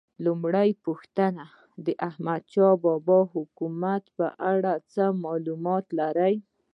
لومړۍ 0.25 0.69
پوښتنه: 0.85 1.43
د 1.85 1.87
احمدشاه 2.09 2.75
بابا 2.83 3.19
د 3.27 3.29
حکومت 3.33 4.03
په 4.17 4.27
اړه 4.53 4.73
څه 4.93 5.03
معلومات 5.23 5.85
لرئ؟ 5.99 6.35